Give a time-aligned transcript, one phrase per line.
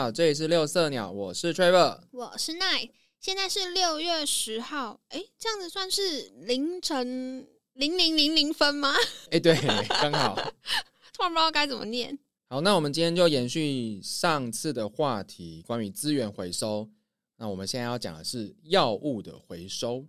[0.00, 2.00] 好，这里是六色鸟，我是 Trevor。
[2.12, 2.88] 我是奈，
[3.20, 8.94] 现在是六月十号，哎，这样子算是凌晨零零零零分吗？
[9.30, 9.54] 哎、对，
[10.00, 10.36] 刚好。
[11.12, 12.18] 突然不知道该怎么念。
[12.48, 16.88] 好，那我们今天就延续上次的话题，关于资源回收。
[17.36, 20.06] 那我们现在要讲的是药物的回收。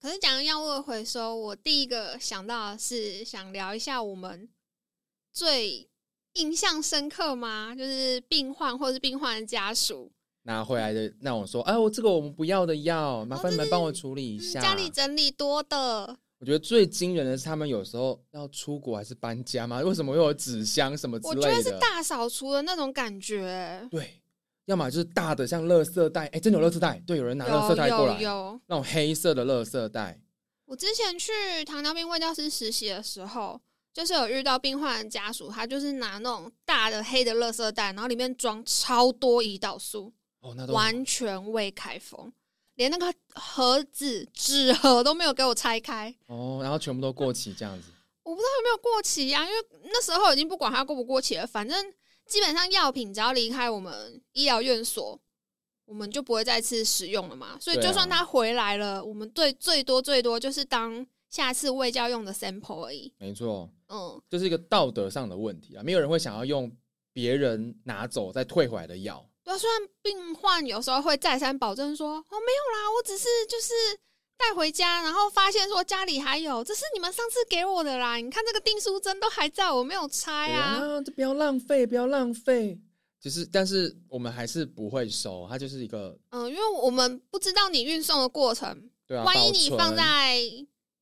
[0.00, 4.48] 可是讲药物的回收，我第一个想到的是想聊一下我们
[5.30, 5.90] 最
[6.34, 7.74] 印象深刻吗？
[7.76, 10.10] 就是病患或是病患的家属，
[10.42, 14.60] 拿回来的那种说，哎，我这个我们不要的药，麻烦你们帮我处理一下。
[14.60, 19.80] 就是家里整理多的，我觉得最惊人的是，他们有时候要出国还是搬家吗？
[19.80, 21.42] 为什么会有纸箱什么之我觉？
[21.42, 23.86] 得是大扫除的那种感觉。
[23.90, 24.20] 对，
[24.66, 30.20] 要么就是大的像垃圾袋，哎，真的有垃圾袋，对，有人拿垃圾袋过来，有有，那种黑色的垃圾袋。
[30.66, 33.60] 我之前去糖尿病卫教师实习的时候，
[33.94, 42.32] 就是有遇到病患的家属，他就是拿那种大的黑的垃圾袋，然后里面装超多胰岛素，哦，那都完全未开封，
[42.74, 46.12] 连那个盒子纸盒都没有给我拆开。
[46.26, 47.88] 哦，然后全部都过期这样子。
[48.24, 51.92] 我不知道有没有过期呀、因为那时候已经不管它过不过期了，反正
[52.26, 55.20] 基本上药品只要离开我们医疗院所，
[55.84, 57.56] 我们就不会再次使用了嘛。
[57.60, 63.12] 所以就算它回来了，我们最最多最多就是当下次喂教用的 sample 而已。
[63.18, 66.70] 没错，嗯，这是一个道德上的问题啊，没有人会想要用
[67.12, 69.24] 别人拿走再退回来的药。
[69.42, 72.38] 对啊，虽然病患有时候会再三保证说，哦，没有
[72.72, 73.72] 啦，我只是就是
[74.36, 80.78] 带回家，然后发现说家里还有，这是你们上次给我的啦，你看这个订书针都还在，我没有拆啊。
[80.78, 82.80] 啊，这不要浪费，不要浪费。
[83.20, 90.38] 只是，但是我们还是不会收，它就是一个嗯，因为我们不知道你运送的过程，对啊，万一你放在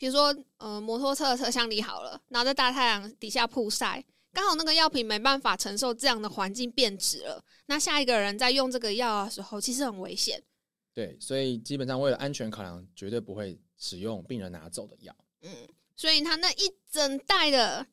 [0.02, 10.42] 比如说呃摩托车的车厢里好了，然后在大太阳底下曝晒，刚好那个药品没办法承受这样的环境变质了，那下一个人在用这个药的时候，其实很危险。
[10.92, 15.14] 对，所以基本上为了安全考量，绝对不会使用病人拿走的药。
[15.42, 15.50] 嗯，
[15.94, 17.86] 所以他那一整袋的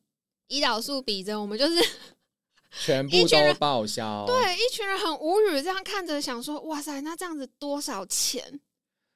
[0.48, 1.80] 胰岛素比针，我们就是
[2.72, 4.26] 全部都报销。
[4.26, 8.60] 对一群人很无语，这样看着想说，哇塞，那这样子多少钱？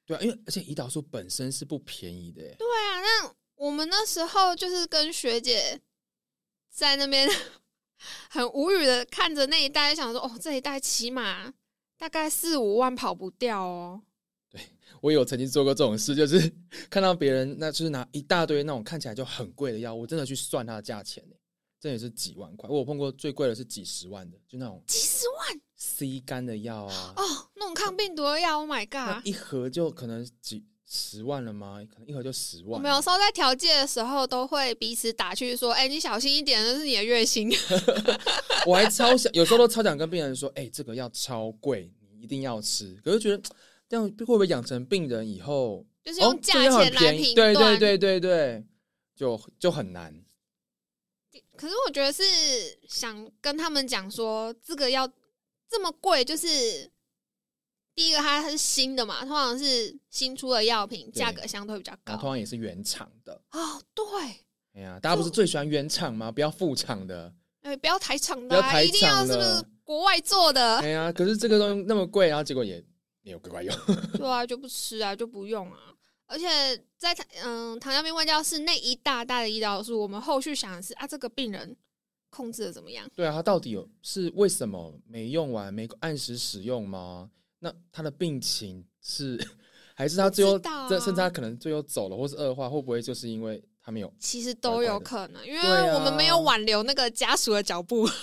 [0.06, 5.80] 对啊，因为而且胰岛素本身是不便宜的耶，对啊，那我们那时候就是跟学姐
[6.70, 7.28] 在那边
[8.28, 11.54] 很无语的看着那一袋，想说，哦，这一袋起码
[11.96, 14.02] 大概四五万跑不掉哦。
[15.00, 16.52] 我有曾经做过这种事，就是
[16.88, 21.36] 看到别人那就是拿一大堆那种看起来就很贵的药，我真的去算它的价钱耶，
[21.78, 22.68] 真的是几万块。
[22.70, 25.60] 我有碰过最贵的是几十万的，就那种几十万
[25.96, 27.22] C 肝的药啊，哦，
[27.54, 29.26] 那种抗病毒的药，Oh my 那 god！
[29.26, 31.80] 一盒就可能几十万了吗？
[31.88, 32.72] 可能一盒就十万。
[32.72, 37.48] 我们有时候在调剂的时候，都会彼此打趣说：“哎、你小心一点，那是你的月薪。
[38.66, 42.92] 我还超想，有时候都超想跟病人说，哎、这个药超贵，你一定要吃。
[43.04, 43.40] 可是觉得
[43.88, 47.54] 这样会不会养成病人以后”就是用哦价这个药很钱来便宜评断。
[47.54, 48.64] 对对对对对，
[49.14, 50.12] 就就很难。
[51.56, 52.22] 可是我觉得是
[52.88, 55.08] 想跟他们讲说，这个要
[55.68, 56.90] 这么贵，就是
[57.94, 62.20] 第一个它是新的嘛，通常是新出的药品，对价格相对比较高然后。
[62.22, 63.40] 通常也是原厂的。
[63.50, 64.04] 哦，对，
[64.74, 66.30] 哎呀，大家不是最喜欢原厂吗？
[66.30, 67.32] 不要副厂的。
[67.62, 70.78] 哎，不要台厂的、啊，不要台一定要是不是国外做的？
[70.78, 72.84] 哎呀，可是这个东西那么贵，然后结果也
[73.22, 73.74] 没有乖乖用。
[74.18, 75.78] 对啊，就不吃啊，就不用啊。
[76.26, 76.46] 而且
[76.96, 81.76] 在糖嗯糖尿病外教室那一大袋的胰岛素，我们后续想的是啊，这个病人
[82.34, 83.08] 控制的怎么样？
[83.14, 87.30] 对啊，他到底有是为什么没用完，没按时使用吗？
[87.60, 89.38] 那他的病情是
[89.94, 90.58] 还是他最后
[90.88, 94.12] 这、甚至他可能最后走了，或是恶化，会不会就是因为他没有？
[94.18, 95.60] 其实都有可能，因为
[95.94, 98.08] 我们没有挽留那个家属的脚步。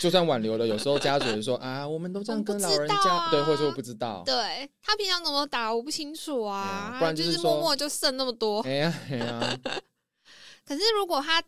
[0.00, 4.20] 就算挽留了，有时候家属也说啊，我们都这样跟老人家，对，或者说我不知道。
[4.26, 8.60] 对他平常怎么打我不清楚哎啊，呀不然就就是默默就剩那么多。
[8.62, 9.58] 哎呀哎呀，
[10.66, 11.40] 可是如果他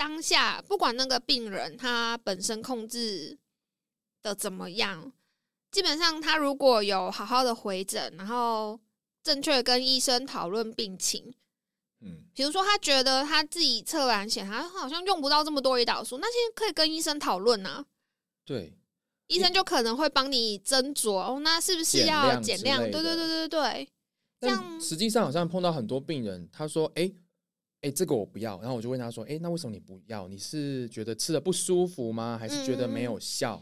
[0.00, 3.38] 当下不管那个病人他本身控制
[4.22, 5.12] 的怎么样，
[5.70, 8.80] 基本上他如果有好好的回诊，然后
[9.22, 11.34] 正确跟医生讨论病情，
[12.00, 17.84] 嗯，比如说他觉得他自己测完血，他好像用不到这么多胰岛素，那些可以跟医生讨论啊。
[18.46, 18.72] 对，
[19.26, 22.80] 医生就可能会帮你斟酌哦，那是不是要减量？
[22.80, 23.88] 对对对对对，
[24.40, 27.12] 这样但实际上好像碰到很多病人，他说：“哎、
[27.82, 30.28] 哎、这个我不要。”然后我就问他说：“哎、那为什么你不要？
[30.28, 32.36] 你是觉得吃的不舒服吗？
[32.38, 33.60] 还是觉得没有效？”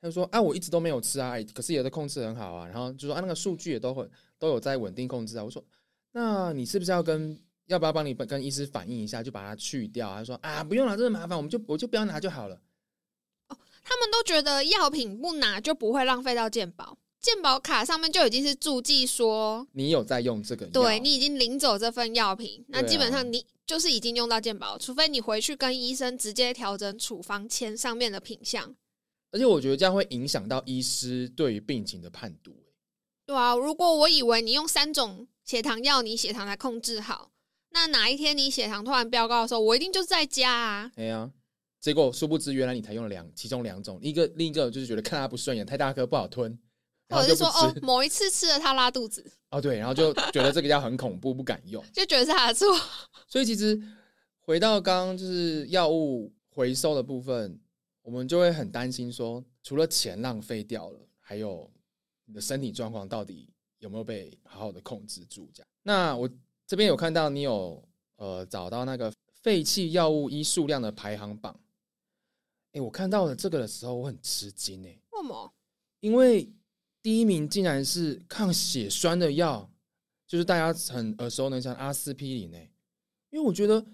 [0.00, 5.64] 他就说：“啊，我一直都没有吃啊，哎可是也都控制很好啊。”然后就说：“啊，那个数据也都很都有在稳定控制啊。”我说
[6.12, 12.56] ：“那你是不是要跟要不要帮你跟医师反映一下，就把它去掉？”他说：“啊，不用了，这个麻烦，我们就我就不要拿就好了。
[13.48, 20.72] 哦他们都觉得药品不拿就不会浪费到健保，健保卡上面就已经是注记说，你有在用这个药？
[20.72, 28.74] 对你已经领走这份药品，那对啊基本上你就是已经用到健保，除非你回去跟医生直接调整处方签上面的品项。
[29.32, 32.52] 而且我觉得这样会影响到医师对于病情的判读。
[33.26, 37.30] 对啊，如果我以为你用三种血糖药，你血糖才控制好，
[37.70, 40.90] 那哪一天你血糖突然飙高的时候，我一定就是在家啊。
[40.96, 41.30] 哎呀，
[41.80, 46.58] 结果殊不知原来你才用了两其中两种，一个另一个就是觉得看他不顺眼，太大颗不好吞，然
[47.10, 51.84] 或者是说哦，某一次吃了它拉肚子，哦对，然后就觉得这个药很恐怖，不敢用。
[51.92, 52.68] 就觉得是他的错。
[53.26, 53.80] 所以其实
[54.40, 57.60] 回到刚刚就是药物回收的部分，
[58.02, 61.70] 我们就会很担心说，除了钱浪费掉了，还有
[62.24, 63.48] 你的身体状况到底
[63.78, 65.50] 有没有被好好的控制住？
[65.52, 65.68] 这样。
[65.82, 66.30] 那我
[66.66, 67.82] 这边有看到你有
[68.16, 71.58] 呃找到那个废弃药物依数量的排行榜，
[72.72, 75.52] 哎，我看到了这个的时候，我很吃惊哎，为什么？
[76.00, 76.50] 因为
[77.02, 79.70] 第一名竟然是抗血栓的药，
[80.26, 82.70] 就是大家很耳熟能详的阿司匹林诶。
[83.30, 83.84] 因为我觉得，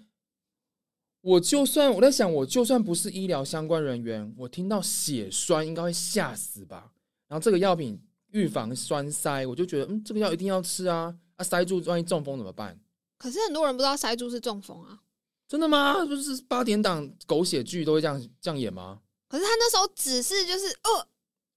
[1.21, 6.91] 我就算我在想，我就算不是医疗相关人员，我听到血栓应该会吓死吧。
[7.27, 8.01] 然后这个药品
[8.31, 11.15] 预防栓塞，我就觉得，嗯，这个药一定要吃啊！
[11.35, 12.79] 啊，塞住万一中风怎么办？
[13.17, 14.99] 可是很多人不知道塞住是中风啊。
[15.47, 16.05] 真的吗？
[16.05, 19.01] 就是八点档狗血剧都会这样这样演吗？
[19.29, 21.07] 可是他那时候只是就是呃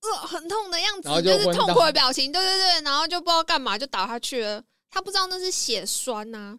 [0.02, 4.64] 呃很痛的样子，然后就就是痛苦的表情，对对对，然后就不知道干嘛就倒下去了。
[4.88, 6.58] 他不知道那是血栓呐、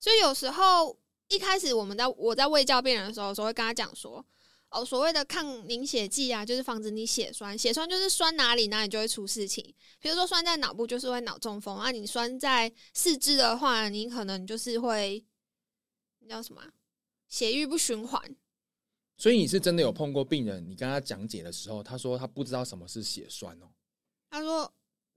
[0.00, 0.98] 所以有时候
[1.28, 4.24] 一开始我们在我在喂教病人的时候，有时候会跟他讲说，
[4.70, 9.62] 哦，所谓的抗凝血剂啊，就是防止你血栓，血栓就是栓哪里哪里就会出事情。
[10.00, 15.24] 比如说栓在脑部就是会脑中风，啊，你栓在四肢的话，你可能就是会
[16.20, 16.68] 那叫什么啊、
[17.28, 18.20] 血液不循环。
[19.18, 23.66] 所以你是真的有碰过病人，你跟他讲解的时候，他说他不知道什么是血栓哦。
[24.30, 24.72] 他说：“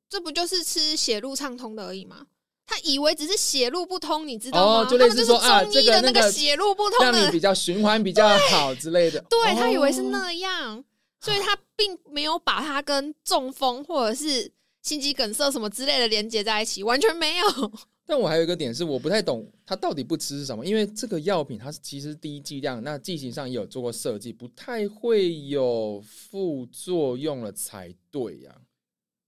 [0.09, 2.25] 这不就是吃血路畅通的而已吗？”
[2.65, 4.81] 他以为只是血路不通，你知道吗？
[4.81, 9.19] 哦就类似说啊他们就是中医的这个那个血路不通的，让你比较循环比较好之类的。
[9.29, 10.83] 对他以为是哦那样，
[11.19, 14.49] 所以他并没有把它跟中风或者是
[14.81, 17.71] 心肌梗塞什么之类的连接在一起，完全没有。
[18.11, 28.53] 但我还有一个点是，我不太懂他到底不吃是什么，因为这个药品它是其实低剂量，那剂型上也有做过设计，不太会有副作用了才对呀、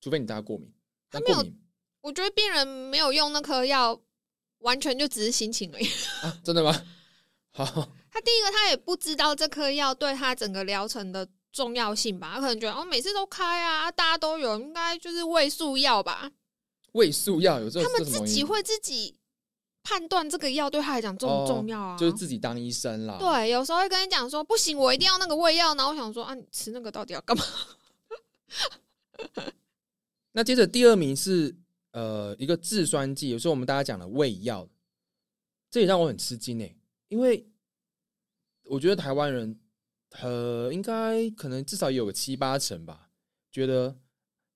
[0.01, 0.69] 除非你大家过敏。
[1.09, 1.57] 但他没有过敏
[2.01, 3.97] 我觉得病人没有用那颗药，
[4.57, 5.85] 完全就只是心情而已。
[6.21, 6.85] 啊，真的吗？
[7.51, 7.63] 好，
[8.11, 12.33] 他第一个，他也不知道这颗药对他整个疗程的重要性吧？
[12.35, 16.29] 他可能觉得哦，每次都开啊，大家都有，应该就是胃素药吧？
[16.93, 19.15] 胃素药有这他们自己会自己
[19.83, 21.97] 判断这个药对他来讲重不哦重要啊？
[21.97, 25.75] 就是自己当医生啦。，对，有时候会跟你讲说不行，我一定要那个胃药。
[25.75, 27.43] 然后我想说啊，你吃那个到底要干嘛？
[30.31, 31.55] 那接着第二名是
[31.91, 34.67] 呃一个制酸剂，有时候我们大家讲的胃药，
[35.69, 36.75] 这也让我很吃惊诶，
[37.09, 37.45] 因为
[38.63, 39.59] 我觉得台湾人
[40.21, 43.09] 呃应该可能至少也有个七八成吧，
[43.51, 43.95] 觉得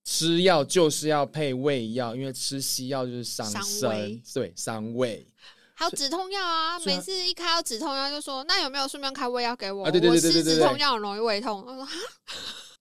[0.07, 5.27] 吃药就是要配胃药，因为吃西药就是伤伤身，对伤胃。
[5.73, 9.83] 还有止痛药啊，每次一开到止痛药就说那有没有顺便开胃药给我？
[9.83, 11.61] 啊对对对对对我吃止痛药很容易胃痛。
[11.61, 11.91] 我说哈，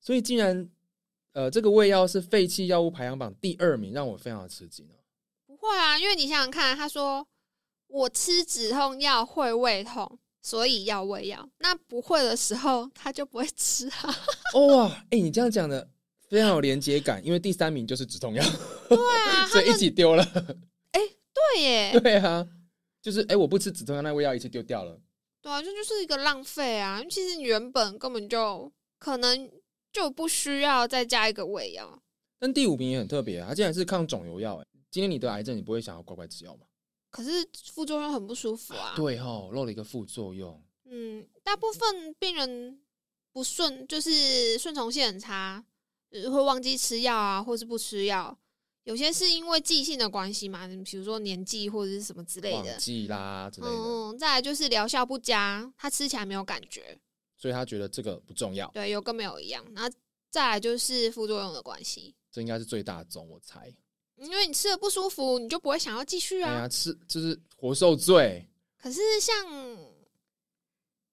[0.00, 0.70] 所以竟然
[1.32, 4.94] 呃这个胃药是废弃药物排行榜第二名，让我非常的吃惊啊。
[5.48, 7.26] 不会啊，因为你想想看，他说
[7.88, 11.50] 我吃止痛药会胃痛，所以要胃药。
[11.58, 14.16] 那不会的时候他就不会吃啊。
[14.54, 15.90] 哦哇，哎、你这样讲的
[16.28, 18.42] 非常有连接感，因为第三名就是止痛药，
[18.88, 20.24] 对啊， 所以一起丢了。
[20.92, 22.46] 对耶， 对啊，
[23.00, 25.00] 就是哎、我不吃止痛药，那味药一起丢掉了。
[25.40, 27.02] 对啊，这就是一个浪费啊。
[27.08, 29.50] 其实你原本根本就可能
[29.92, 32.02] 就不需要再加一个胃药。
[32.38, 34.56] 但第五名也很特别啊，它竟然是抗肿瘤药。
[34.56, 36.66] 哎，今天你得癌症，你不会想要乖乖吃药吗？
[37.10, 37.30] 可是
[37.72, 38.94] 副作用很不舒服啊。
[38.96, 40.60] 对哈，漏了一个副作用。
[40.90, 42.80] 嗯，大部分病人
[43.32, 45.64] 不顺，就是顺从性很差，
[46.16, 48.36] 就是会忘记吃药啊，或是不吃药。
[48.84, 52.78] 有些是因为记性的关系嘛，比如说年纪或者是什么之类的忘。
[52.78, 56.96] 记啦之类的，嗯，再来就是疗效不佳，他吃起来没有感觉，
[57.36, 59.64] 所以他觉得这个不重要，对，有跟没有一样。
[59.74, 59.90] 然后
[60.30, 63.74] 再来就是副作用的关系，这应该是最大宗，我猜。
[64.16, 66.66] 因为你吃的不舒服，你就不会想要继续啊。
[66.68, 68.48] 吃就是活受罪。
[68.78, 69.34] 可是像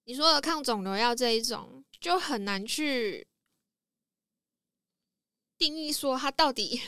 [0.06, 3.28] 你说的抗肿瘤药这一种，就很难去
[5.64, 6.82] 定义说他到底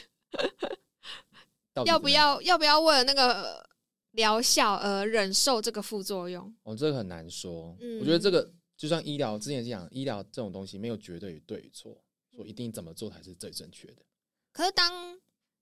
[1.85, 2.09] 要不？
[2.09, 3.65] 要要不要为了那个
[4.11, 6.53] 疗效而忍受这个副作用。
[6.63, 7.73] 哦，这个很难说。
[7.79, 11.97] 嗯我觉得这个就像医疗之前讲，医疗这种东西没有绝对与对与错，
[12.35, 14.03] 说一定怎么做才是最正确的。
[14.51, 15.17] 可是当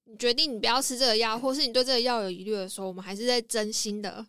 [0.05, 4.25] 你决定你不要吃这个药，或是你对这个药有疑虑的时候，我们还是在真心的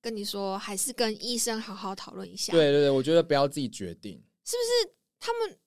[0.00, 2.52] 跟你说，还是跟医生好好讨论一下。
[2.52, 5.58] 对对对，我觉得不要自己决定，是不是他们？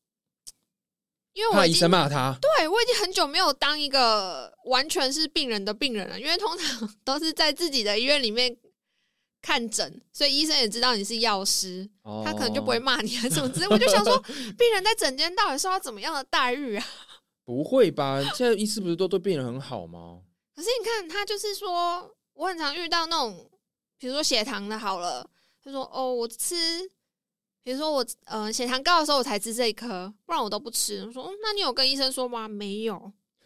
[1.34, 2.38] 因为我怕医生骂他。
[2.42, 8.56] 对我已经很久没有当一个完全是病人的病人了，因为通常 都是在自己的医院里面
[9.42, 13.68] 看诊，所以医生也知道你是药师，哦他可能就不会骂你啊什么之类。
[13.68, 14.18] 我就想说，
[14.58, 16.86] 病人在诊间到底受到怎么样的待遇啊？
[17.44, 18.22] 不会吧？
[18.36, 20.20] 现在医师不是都对病人很好吗？
[20.56, 23.50] 可是你看，他就是说，我很常遇到那种，
[23.98, 25.28] 比如说血糖的，好了，
[25.64, 26.56] 他说哦，我吃，
[27.64, 31.06] 比如说我呃血糖高的时候我才吃这一颗，不然我都不吃。
[31.06, 32.48] 我说，嗯那你有跟医生说吗？
[32.48, 33.12] 没有，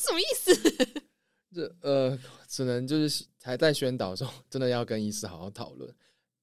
[0.00, 0.54] 什么意思？
[1.54, 2.18] 这呃，
[2.48, 5.92] 只能就是还在宣导中，真的要跟医师好好讨论。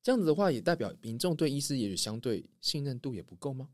[0.01, 3.69] 这样子的话，也代表民众对医师也许相对信任度也不够吗？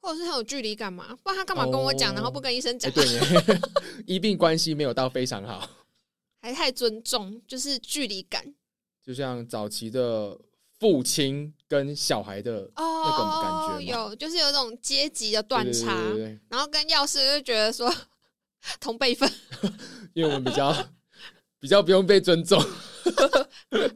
[0.00, 1.16] 或者是很有距离感嘛？
[1.24, 2.92] 不然他干嘛跟我讲，哦然后不跟医生哎、讲？
[2.92, 3.20] 对耶，
[4.06, 5.68] 医病关系没有到非常好。
[6.40, 8.54] 还太尊重，就是距离感
[9.02, 10.38] 就像早期的
[10.78, 15.96] 父亲跟小孩的哦，那种感觉吗有就是有一种阶级的断差，
[16.48, 17.92] 然后跟药师就觉得说
[18.80, 19.30] 同辈分。
[20.12, 20.74] 因为我们比较
[21.60, 22.62] 比较不用被尊重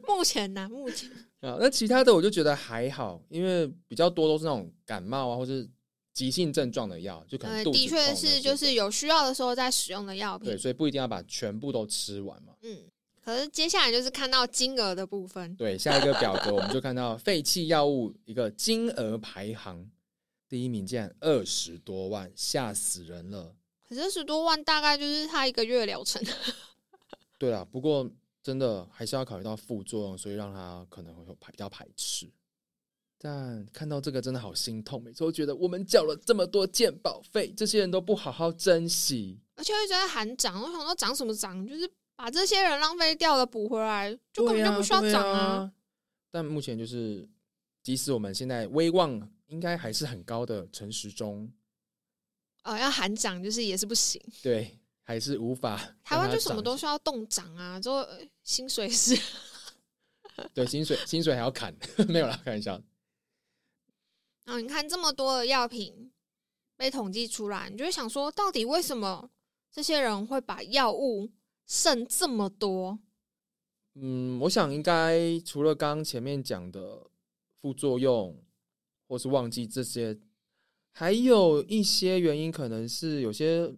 [0.07, 1.09] 目前呢，目前
[1.41, 1.57] 啊。
[1.59, 5.67] 那其他的我就觉得还好，因为比较多都是那种感冒啊，或是
[6.13, 10.57] 急性症状的药，就可能的确是就是有需要的时候再使用的药对，品。
[10.57, 12.53] 所以不一定要把全部都吃完嘛。
[12.61, 12.77] 嗯，
[13.23, 15.55] 可是接下来就是看到金额的部分。
[15.55, 19.89] 对，下一个表格我们就看到废弃药物一个金额排行，
[20.49, 23.55] 第一名竟然二十多万，吓死人了。
[23.87, 26.21] 可是二十多万大概就是他一个月的疗程。
[27.37, 28.09] 对啊，不过
[28.41, 32.27] 真的还是要考虑到副作用，所以让他可能会有排比较排斥。
[33.19, 39.39] 但看到这个真的好心痛，每次都觉得我们缴了这么多健保费，这些人都不好好珍惜。
[39.55, 41.63] 而且一直在喊涨，我想说涨什么涨？
[41.67, 41.87] 就是
[42.21, 45.71] 把这些人浪费掉了补回来，就根本就不需要涨啊。
[46.29, 47.27] 但目前就是，
[47.81, 51.51] 即使我们现在威望应该还是很高的陈时中，
[52.61, 54.21] 呃，要喊涨就是也是不行。
[54.43, 59.19] 对，还是无法 台湾就什么都需要动涨啊，之后呃薪水是
[60.53, 61.75] 对，薪水薪水还要砍，
[62.07, 62.79] 没有啦，开玩笑。
[64.43, 66.11] 然后你看这么多的药品
[66.77, 69.27] 被统计出来，你就会想说，到底为什么
[69.71, 71.27] 这些人会把药物
[71.71, 72.99] 剩这么多？
[73.95, 77.07] 嗯，我想应该除了刚刚前面讲的
[77.61, 78.43] 副作用，
[79.07, 80.19] 或是忘记这些，
[80.91, 83.73] 还有一些原因，可能是有些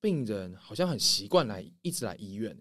[0.00, 2.60] 病人好像很习惯来一直来医院。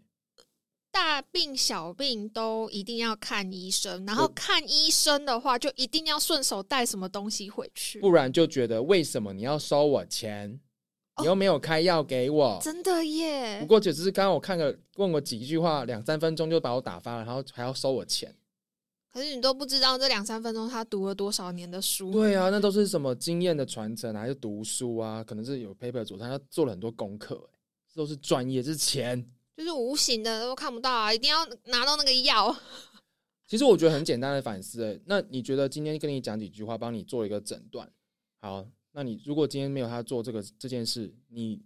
[0.92, 8.00] 大病小病都一定要看医生，然后看医生的话，就一定要顺手带什么东西回去。
[8.02, 10.60] 不然就觉得为什么你要收我钱？
[11.20, 12.60] 你又没有开药给我。
[12.62, 13.66] 真的耶不！
[13.66, 18.36] 过就只是刚刚我看个问我几句话，两三分钟就把我打发了，然后还要收我钱。
[19.12, 22.12] 可是你都不知道这两三分钟他读了多少年的书。
[22.12, 25.24] 对啊，那都是什么经验的传承啊，还是读书啊？
[25.24, 27.50] 可能是有 paper 佐证，他做了很多功课、欸，
[27.92, 29.26] 这都是专业，这是钱。
[29.58, 32.56] 就是无形的都看不到啊，一定要拿到那个药。
[33.48, 37.92] 其实我觉得很简单的反思、欸，那你觉得今天跟你讲几句话，帮你做一个诊断，
[38.40, 41.62] 好，那你如果今天没有他做这个这件事，你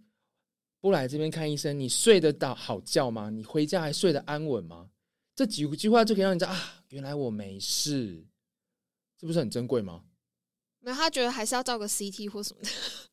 [0.80, 3.30] 不来这边看医生，你睡得到好觉吗？
[3.30, 4.90] 你回家还睡得安稳吗？
[5.34, 8.24] 这几句话就可以让你知道啊，原来我没事，
[9.18, 10.02] 这不是很珍贵吗？
[10.80, 12.68] 没有，他觉得还是要照个 CT 或什么的。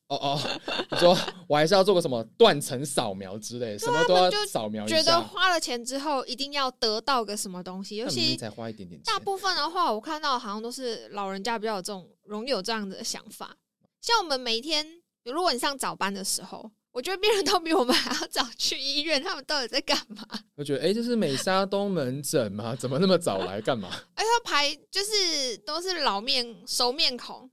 [0.08, 0.60] 哦哦，
[0.92, 1.16] 你说
[1.48, 5.18] 我还是要做个什么断层扫描之类，什么都要扫描一觉得。
[5.22, 13.56] 花了钱之后一定要得到个什么东西，尤其才花一点点钱大，部分的话，我看到好像都是老人家比较有这种容易有这样子的想法。
[14.02, 14.86] 像我们每一天，
[15.24, 20.26] 如果你上早班的时候，我觉得病人都比我们还要早去医院，他们到底在干嘛？
[20.56, 22.76] 我觉得哎、诶这是美沙东门诊吗？
[22.76, 23.88] 怎么那么早来干嘛？
[24.14, 27.48] 而且他排就是都是老面熟面孔，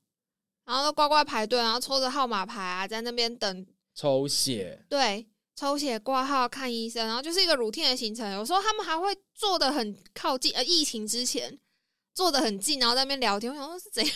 [0.65, 3.65] 然后都乖乖排队，然后抽着号码牌啊，在那边等
[3.95, 8.29] 抽血，对，抽血挂号看医生，然后就是一个 routine 的行程。
[8.33, 11.59] 有时候他们还会坐的很靠近，呃，疫情之前
[12.15, 13.51] 坐的很近，然后在那边聊天。
[13.51, 14.15] 我想说是怎样？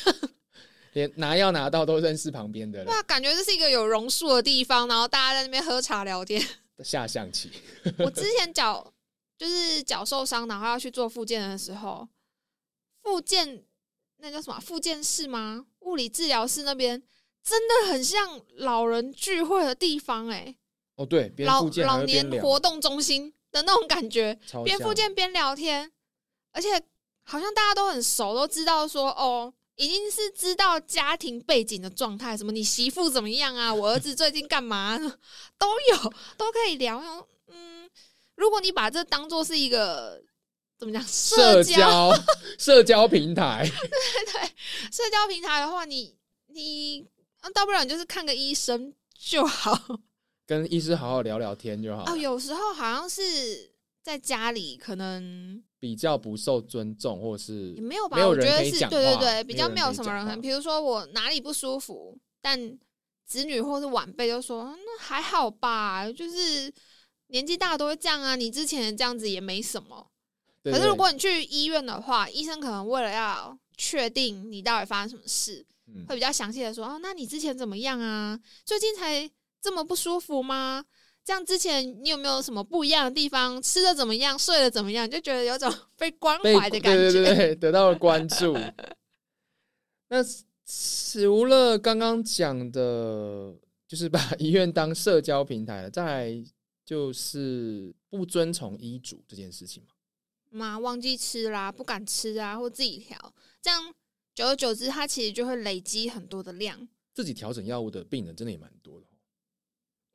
[0.94, 6.42] 连拿药拿到都认识旁边的人对，啊，感觉这是一个有榕树的地方，然后大家在那边喝茶聊天。
[6.84, 7.52] 下象棋。
[8.00, 8.94] 我之前脚
[9.38, 12.08] 就是脚受伤，然后要去做复健的时候，
[13.02, 13.64] 复健
[14.18, 14.60] 那叫什么？
[14.60, 15.66] 复健室吗？
[15.82, 17.02] 物理治疗室那边
[17.44, 20.56] 真的很像老人聚会的地方、欸，
[20.96, 24.40] 哦，对，边老老年活动中心的那种感觉。
[24.64, 25.92] 边复健边聊天，
[26.52, 26.82] 而且
[27.24, 34.98] 好像大家都很熟，都知道说哦，已经是知道家庭背景的状态，什么你媳妇怎么样啊， 我儿子最近干嘛，
[35.58, 37.02] 都有都可以聊。
[37.48, 37.90] 嗯，
[38.36, 40.22] 如果你把这当做是一个
[40.78, 42.14] 怎么讲社交
[42.60, 44.42] 社交平台，对对，
[44.92, 46.16] 社交平台的话，你
[46.48, 47.06] 你
[47.54, 50.00] 大不了你就是看个医生就好，
[50.46, 52.04] 跟医师好好聊聊天就好。
[52.12, 53.72] 哦，有时候好像是
[54.04, 55.64] 在家里可能。
[55.84, 58.16] 比较不受尊重，或是也没有吧？
[58.16, 60.40] 没有人可以讲对对对，比较没有什么人。
[60.40, 62.58] 比如说我哪里不舒服，但
[63.26, 66.74] 子女或是晚辈就说那还好吧，就是
[67.28, 68.38] 年纪大都会这样啊。
[68.38, 70.08] 你之前这样子也没什么。
[70.64, 75.66] 可是如果你去医院的话，医生可能为了要确定你到底发生什么事，
[76.08, 78.40] 会比较详细的说哦，那你之前怎么样啊？
[78.64, 79.30] 最近才
[79.62, 80.86] 这么不舒服吗？
[81.26, 83.62] 这样之前你有没有什么不一样的地方？
[83.62, 84.38] 吃的怎么样？
[84.38, 85.10] 睡的怎么样？
[85.10, 88.58] 就觉得有种被关怀的感觉，对对对，得到了关注。
[90.10, 90.18] 那
[90.66, 93.56] 除了刚刚讲的，
[93.88, 96.44] 就是把医院当社交平台了，再来
[96.86, 99.90] 就是不遵从医嘱这件事情嘛？
[100.50, 103.94] 妈忘记吃啦，不敢吃啊，或自己调，这样
[104.36, 106.88] 久而久之，它其实就会累积很多的量。
[107.14, 109.08] 自己调整药物的病人真的也蛮多的。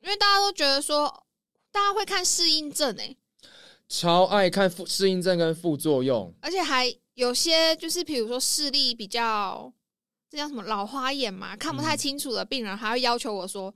[0.01, 1.23] 因为大家都觉得说，
[1.71, 3.17] 大家会看适应症诶，
[3.87, 9.71] 超爱看副适应症跟副作用，而且还有些就是，比如说视力比较，
[10.29, 13.73] 这叫什么老花眼嘛，看不太清楚的病人，还会要求我说：“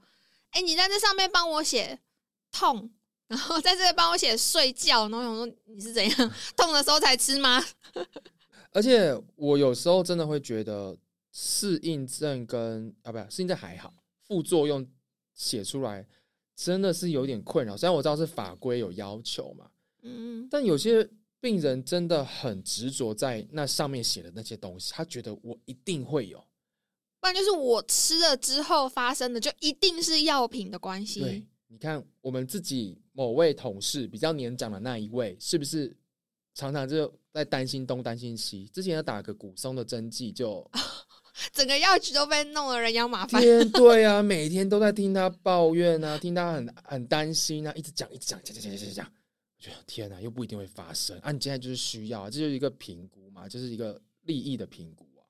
[0.51, 1.99] 哎，你在这上面帮我写
[2.51, 2.89] 痛，
[3.27, 7.63] 然后在这里帮我写睡觉。”然后我说：“你是怎样 痛的时候才吃吗？”
[8.71, 10.97] 而且我有时候真的会觉得
[11.31, 13.93] 适应症跟啊，不适应症还好，
[14.27, 14.87] 副作用。
[15.33, 16.05] 写出来
[16.55, 19.69] 真的是有点困扰，虽然我知道是法规有要求嘛，
[20.03, 21.09] 嗯，但有些
[21.39, 26.37] 病人真的很执着在那上面写的那些东西，他觉得我一定会有，
[27.19, 31.21] 不然就是我吃了之后发生的，就一定是药品的关系。
[31.21, 35.95] 对，你看我们自己某位同事比较年长的那一位，是不是
[36.53, 38.65] 常常就在担心东担心西？
[38.67, 40.69] 之前要打个骨松的针剂就。
[41.51, 43.41] 整个药局都被弄得人仰马翻。
[43.71, 49.05] 对啊，每天都在听他抱怨啊，听他很很担心啊，一直讲，一直讲，讲讲讲讲讲。
[49.57, 51.31] 我觉得天哪，又不一定会发生啊！
[51.31, 55.23] 你现在就是需要，这就是一个评估嘛，就是一个利益的评估啊。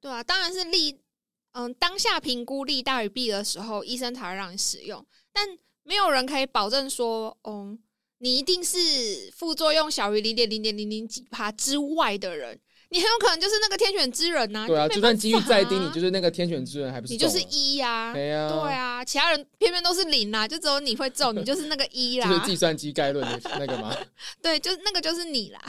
[0.00, 0.96] 对啊，当然是利，
[1.52, 5.04] 嗯，当下评估利大于弊的时候，医生才会让你使用。
[5.32, 7.76] 但没有人可以保证说，嗯，
[8.18, 8.78] 你一定是
[9.34, 12.60] 副作用小于零点零点零零几帕之外的人。
[12.92, 14.66] 你很有可能就是那个天选之人呐！
[14.66, 18.12] 对啊，就算几率再低，你就是那个天选之人，还不是你就是一呀？
[18.12, 22.28] 对啊，对啊，其他人偏偏都是零啊，就只有你会中， 你就是那个一啦。
[22.28, 23.96] 就是计算机概论的那个吗？
[24.42, 25.60] 对，就那个就是你啦。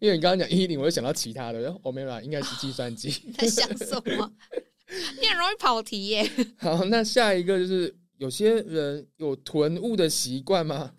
[0.00, 3.10] 因为你刚刚讲一零，我就想到其他的，我没有，应该是计算机。
[3.36, 4.32] 在想什么？
[5.20, 6.30] 你很容易跑题耶。
[6.58, 10.92] 好，那下一个就是有些人有囤物的习惯吗？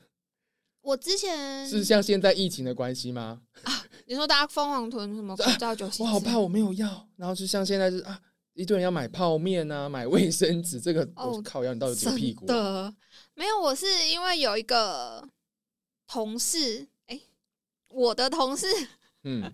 [0.81, 3.39] 我之前是像现在疫情的关系吗？
[3.63, 6.05] 啊，你说大家疯狂囤什么口罩、酒精？
[6.05, 8.19] 我好怕我没有要，然后就像现在是啊，
[8.51, 12.45] 一堆人要买泡面啊，买卫生纸，这个我靠，要你到底几屁股？
[12.45, 12.93] 的
[13.35, 15.25] 没有，我是因为有一个
[16.07, 17.17] 同事，哎，
[17.87, 18.67] 我的同事，
[19.23, 19.49] 嗯，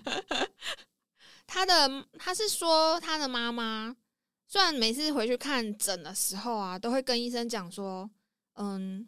[1.45, 3.95] 他的他是说他的妈妈，
[4.47, 8.09] 虽然每次回去看诊的时候啊，都会跟医生讲说，
[8.55, 9.07] 嗯。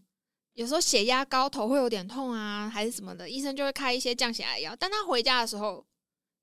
[0.60, 4.76] 有时候血压高，头会有点痛啊，还是什么的，医生就会开一些降血压药。
[4.78, 5.86] 但他回家的时候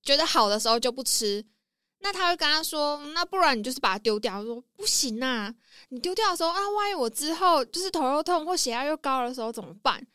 [0.02, 1.44] 觉得好的时候就不吃，
[1.98, 5.55] 那他会跟他说：“那不然你就是把它丢掉。”说：“不行啊，
[5.90, 10.07] 你丢掉的时候啊，万一我之后就是头又痛或血压又高的时候怎么办？”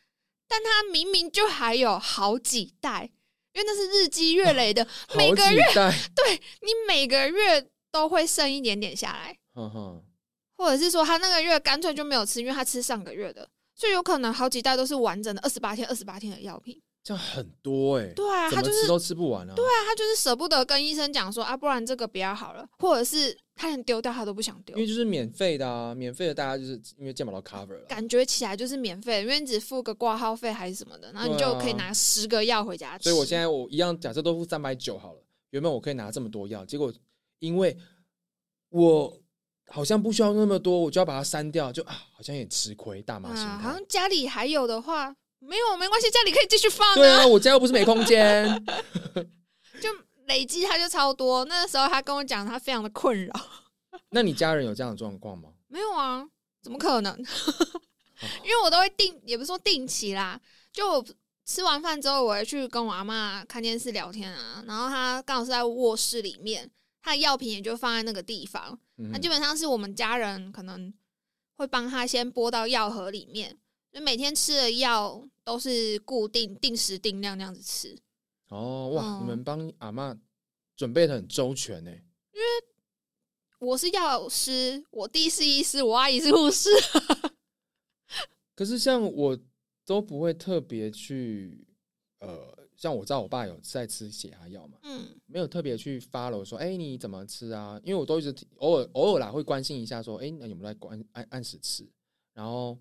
[0.49, 3.07] 但他明明就还有好几袋，
[3.53, 5.63] 因为那是日积月累的，每个月
[6.15, 9.37] 对你每个月都会剩一点点下来，
[10.57, 13.47] 或者是说他那个月干脆就没有吃，因为他吃上个月的。
[13.81, 18.13] 就有可能好几袋都是完整的二十八天、二十八天的药品，这样很多哎。
[18.13, 19.55] 对啊，他就是都吃不完啊。
[19.55, 33.05] 对啊，他就是舍不得跟医生讲说啊，不然这个不要好了，或者是他连丢掉他都不想丢，因为就是免费的啊，免费的大家就是因为健保都 cover 了，感觉起来就是免费，因为你只付个挂号费还是什么的，然后你就可以拿十个药回家吃。
[33.05, 36.93] 所以我现在我一样，假设都付三百九好了，原本我可以拿这么多药，结果
[37.39, 37.75] 因为
[38.69, 39.17] 我。
[39.71, 43.57] 好像不需要那么多，我就要把它删掉，就啊，好像也吃亏，大妈心态。
[43.59, 46.93] 好像家里还有的话，没有没关系，家里可以继续放。
[46.95, 48.45] 对啊，我家又不是没空间。
[49.81, 49.89] 就
[50.27, 51.45] 累积它就超多。
[51.45, 53.33] 那时候他跟我讲，他非常的困扰。
[54.11, 55.49] 那你家人有这样的状况吗？
[55.67, 56.23] 没有啊，
[56.61, 57.17] 怎么可能？
[58.43, 60.39] 因为我都会定，也不是说定期啦，
[60.73, 61.03] 就
[61.45, 64.63] 吃完饭之后，我会去跟我阿妈看电视聊天啊。
[64.67, 66.69] 然后他刚好是在卧室里面。
[67.01, 68.79] 他的药品也就放在那个地方。
[68.95, 70.93] 那基本上是我们家人可能
[71.55, 73.57] 会帮他先拨到药盒里面，
[73.91, 77.97] 就每天吃的药都是固定定时定量那样子吃。
[78.49, 79.19] 哦，哇！
[79.19, 80.15] 你们帮阿妈
[80.75, 81.89] 准备的很周全呢。
[81.89, 82.45] 因为
[83.59, 86.69] 我是药师，我弟是医师，我阿姨是护士。
[88.55, 89.39] 可是像我
[89.85, 91.65] 都不会特别去，
[92.19, 97.79] 呃，像我知道我爸有在吃血压药嘛，嗯，没有特别去 follow 说，哎，你怎么吃啊？
[97.83, 101.87] 因为我都一直偶尔偶尔啦会关心一下，说，哎，那有没有在关按按时吃？
[102.33, 102.75] 然后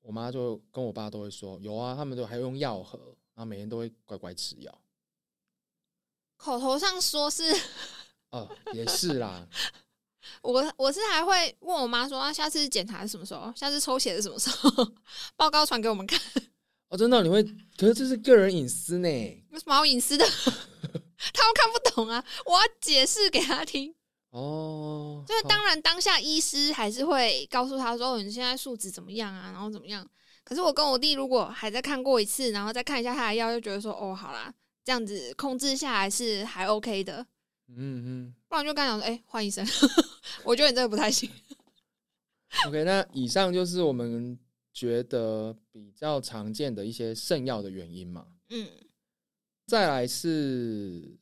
[0.00, 3.16] 我妈就跟我爸都会说，有啊，他们都还用药盒。
[3.36, 4.80] 然后每天都会乖乖吃药，
[6.36, 7.52] 口头上说是，
[8.30, 9.44] 哦，也是啦。
[10.40, 13.52] 我我是还会问我妈说，啊，下次检查是什么时候？
[13.56, 14.92] 下次抽血是什么时候？
[15.34, 16.16] 报告传给我们看。
[16.94, 17.20] 哦，真的？
[17.24, 17.42] 你会？
[17.76, 19.08] 可是这是个人隐私呢。
[19.50, 20.24] 有什么好隐私的？
[21.34, 22.24] 他们看不懂啊！
[22.46, 23.92] 我要解释给他听。
[24.30, 29.50] 哦，就是当然，当下医师还是会告诉他说，你现在数值怎么样啊？
[29.50, 30.08] 然后怎么样？
[30.44, 34.54] 可是我跟我弟如果还在看过一次，然后再看一下他的药，就觉得说哦，好啦，
[34.84, 37.26] 这样子控制下来是还 OK 的。
[37.70, 39.66] 嗯嗯，不然就刚讲说，哎，换医生，
[40.44, 41.28] 我觉得你这个不太行。
[42.68, 44.38] OK，那以上就是我们
[44.74, 48.26] 觉得比较常见的一些肾药的原因嘛。
[48.50, 48.68] 嗯，
[49.66, 51.16] 再来是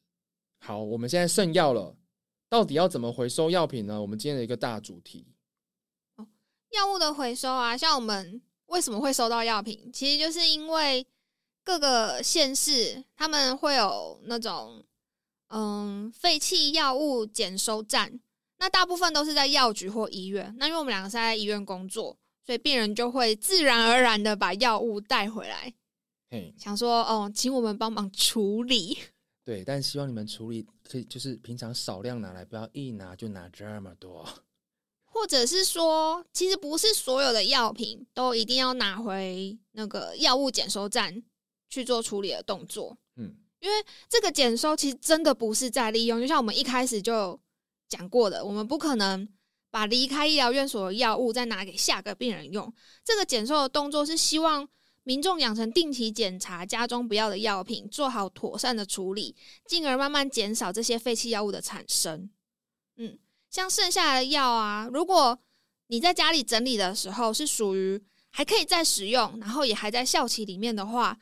[0.59, 1.97] 好，我们现在肾药了，
[2.49, 4.03] 到底要怎么回收药品呢？
[4.03, 5.25] 我们今天的一个大主题。
[6.17, 6.27] 哦，
[6.71, 8.43] 药物的回收啊，像我们。
[8.67, 9.91] 为什么会收到药品？
[9.93, 11.07] 其实就是因为
[11.63, 14.83] 各个县市他们会有那种
[15.49, 18.19] 嗯废弃药物检收站，
[18.57, 20.55] 那大部分都是在药局或医院。
[20.59, 22.17] 那因为我们两个是在医院工作，
[22.53, 25.73] 所以病人就会自然而然的把药物带回来，
[26.59, 28.99] 想说哦，请我们帮忙处理。
[29.43, 34.29] 对，但希望你们处理可以就是平常少量拿来，不要一拿就拿这么多。
[35.11, 41.23] 或者是说，其实不是所有的药品都一定要拿回那个药物检收站
[41.71, 42.99] 去做处理的动作。
[43.17, 47.41] 嗯，因为这个检收其实真的不是在利用，就像我们一开始就
[47.89, 49.27] 讲过的，我们不可能
[49.73, 52.73] 把离开医疗院所的药物再拿给下个病人用。
[53.05, 54.69] 这个减收的动作是希望
[55.03, 59.35] 民众养成定期检查家中不要的药品，做好妥善的处理，
[59.67, 62.31] 进而慢慢减少这些废弃药物的产生。
[62.99, 63.19] 嗯。
[63.51, 65.39] 像剩下的药啊，如果
[65.89, 71.19] 你在家里整理的时候是属于还可以再使用，然后也还在效期里面的话，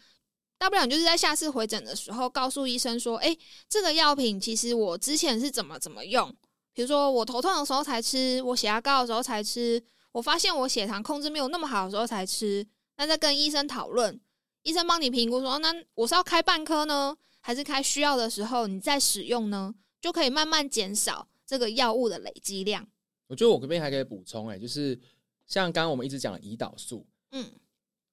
[0.56, 3.36] 大不了就是在下次回诊的时候告诉医生说：“哎，
[3.68, 6.32] 这个药品其实我之前是怎么怎么用，
[6.72, 14.20] 比如说我头痛的时候才吃，我血压高的时候才吃，我发现我血糖控制没有那么好的时候才吃。”那再跟医生讨论，
[14.62, 21.26] 医生帮你评估说：“那我是要开半颗呢，还是开需要的时候你再使用呢？”就可以慢慢减少。
[21.46, 22.88] 这个药物的累积量，
[23.26, 24.96] 我觉得我这边还可以补充，哎，就是
[25.48, 27.44] 像刚刚我们一直讲的胰岛素，嗯，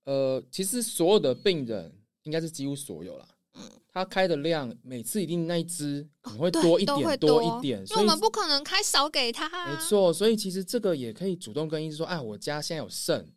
[0.05, 3.27] 呃，其实所有的病人应该是几乎所有啦，
[3.59, 13.27] 嗯，他开的量每次一定那一只可能会多一点，多一点，所以我们不可能开少给他，没错，所以其实这个也可以主动跟医生说，哎，我家现在有剩，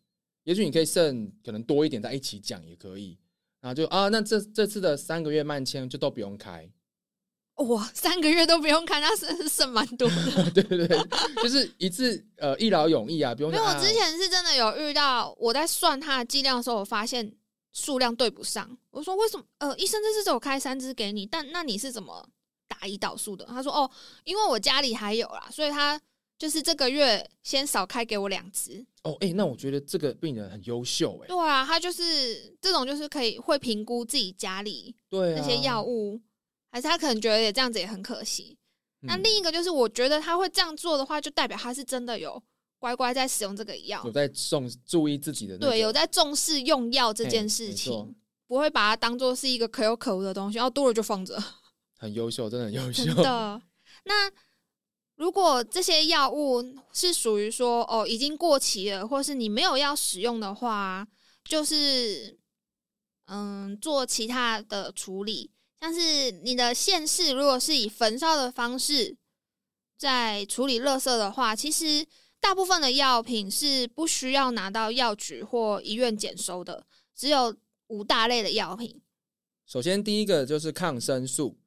[0.44, 3.18] 也许你可以剩可能多一点，在一起讲也可以，
[3.61, 6.70] 然后就啊，那这这次的三个月慢签就都不用开。
[7.56, 10.50] 哇，三个月都不用看，那是剩蛮多的。
[10.54, 10.98] 对对对，
[11.42, 13.52] 就是一次呃一劳永逸啊，不用。
[13.52, 17.30] 因为我之前是真的有遇到，我在算它的剂量的时候，我发现
[17.72, 18.76] 数量对不上。
[18.90, 19.44] 我说为什么？
[19.59, 22.28] 呃，医生这次只有开三支给你，但那你是怎么
[22.68, 23.44] 打胰岛素的？
[23.46, 23.90] 他说哦，
[24.24, 26.00] 因为我家里还有啦，所以他
[26.38, 28.85] 就是这个月先少开给我两支。
[29.04, 31.26] 哦，哎，那我觉得这个病人很优秀哎。
[31.28, 36.20] 对啊，他就是这种，就是可以会评估自己家里对那些药物。
[36.72, 38.56] 还是他可能觉得也这样子也很可惜。
[39.00, 42.40] 那另一个就是，我觉得他会这样做的话，就代表他是真的有
[42.80, 48.16] 乖乖在使用这个药，有在重注意自己的对，有在重视用药这件事情，
[48.48, 51.40] 不会把它当做是一个可有可无的东西，然后多了就放着。
[51.98, 53.04] 很优秀，真的很优秀。
[53.04, 53.62] 真的。
[54.04, 54.32] 那
[55.16, 61.06] 如果这些药物是属于说哦已经过期了，或是你没有要使用的话，
[61.44, 62.38] 就是
[63.26, 65.50] 嗯做其他的处理。
[65.78, 69.16] 像是你的县市，如果是以焚烧的方式
[69.98, 72.06] 在处理垃圾的话，其实
[72.40, 77.55] 大部分的药品是不需要拿到药局或医院检收的，只有
[77.88, 79.00] 五大类的药品。
[79.66, 81.59] 首先，第一个就是抗生素，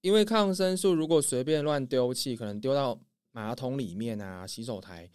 [0.00, 2.98] 因为抗生素如果随便乱丢弃，可能丢到
[3.32, 5.10] 马桶里面啊、洗手台，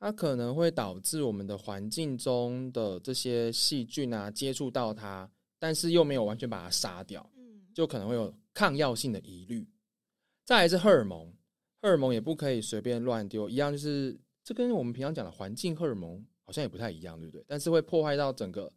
[0.00, 7.28] 它可能会导致我们的环境中的这些细菌啊接触到它，但是又没有完全把它杀掉。
[7.74, 9.64] 就可能会有抗药性的疑虑。
[10.44, 11.32] 再来是荷尔蒙，
[11.80, 17.44] 荷尔蒙也不可以随便乱丢，一样就是这跟我们平常讲的环境荷尔蒙好像也不太一样，对不对？
[17.46, 18.72] 但是会破坏到整个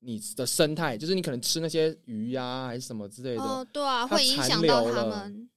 [0.00, 5.48] 你的生态，就是你可能吃那些鱼呀、还是什么之类的，哦，对啊，会影响到它们。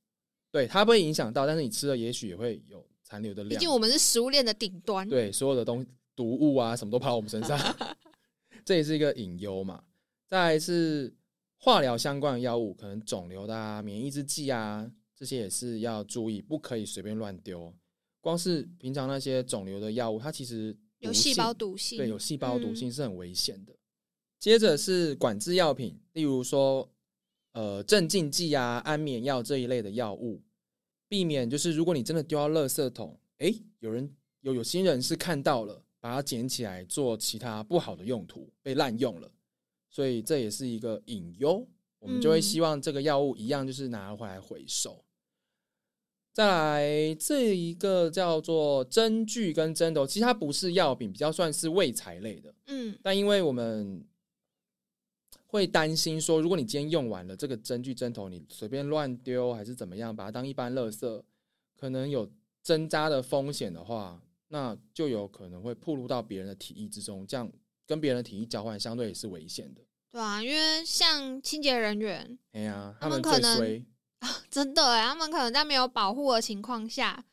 [0.51, 3.67] 对它不会影响到，但是你吃了也许也会有残留的量毕竟。
[3.67, 5.09] 我们是食物链的顶端。
[5.09, 5.83] 对，所有的东
[6.15, 7.57] 毒物啊，什么都跑到我们身上，
[8.63, 9.83] 这也是一个隐忧嘛。
[10.27, 11.11] 再来是
[11.57, 17.73] 化疗相关的药物，可能肿瘤的啊、免疫制剂啊，这些也是要注意，不可以随便乱丢。
[18.23, 23.75] 光是平常那些肿瘤的药物，它其实有细胞毒性，对，有细胞毒嗯性是很危险的。
[24.39, 26.89] 接着是管制药品，例如说
[27.51, 30.41] 呃镇静剂啊、安眠药这一类的药物，
[31.09, 34.09] 避免就是如果你真的丢到垃圾桶，诶，有人
[34.39, 39.29] 有有心人是看到了，把它捡起来做其他不好的用途，被滥用了，
[39.89, 41.67] 所以这也是一个隐忧。
[41.99, 45.03] 我们就会嗯希望这个药物一样就是拿回来回收。
[46.33, 52.53] 再来这一个叫做针具跟针头，其实它不是药品，比较算是卫材类的。
[52.65, 54.03] 嗯，但因为我们
[55.45, 61.21] 会担心说，如果你今天用完了这个针具针头，你随便乱丢还是怎么样，把它当一般垃圾，
[61.79, 62.27] 可能有
[62.63, 67.47] 针扎的风险的话，那就有可能会暴露到别人的体液之中，这样
[67.85, 69.81] 跟别人的体液交换，相对也是危险的。
[70.11, 73.85] 对啊，因为像清洁人员，哎呀，他他们们可能最衰，
[74.49, 77.23] 真的哎，他们可能在没有保护的情况下，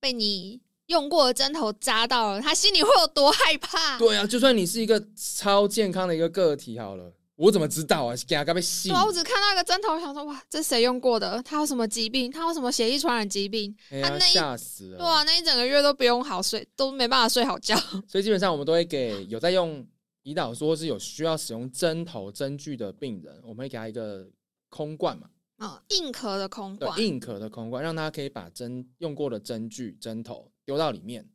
[0.00, 3.98] 被你用过的针头扎到了，他心里会有多害怕？
[3.98, 8.14] 对啊，就算你是一个超健康的一个个体好了，我怎么知道啊？
[8.26, 11.42] 给他该被吸对，啊，我只看到一个针头，想说哇，这谁用过的？
[11.42, 12.30] 他有什么疾病？
[12.30, 13.74] 他有什么血液传染疾病？
[13.90, 14.98] 哎呀啊，那吓死了。
[14.98, 17.76] 对啊，那一整个月都不用好睡，都没办法睡好觉。
[18.06, 19.86] 所以基本上我们都会给有在用
[20.24, 24.26] 胰岛素或是有需要使用针头针具的病人，我们会给他一个
[24.68, 25.28] 空罐嘛，
[25.58, 31.28] 嗯，硬壳的空罐，硬壳的空罐，让它可以把针用过的针具针头丢到里面。